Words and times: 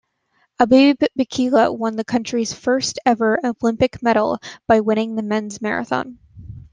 Abebe 0.59 1.09
Bikila 1.15 1.77
won 1.77 1.95
the 1.95 2.03
country's 2.03 2.53
first 2.53 2.97
ever 3.05 3.39
Olympic 3.45 4.01
medal 4.01 4.39
by 4.67 4.79
winning 4.79 5.15
the 5.15 5.21
men's 5.21 5.61
marathon. 5.61 6.17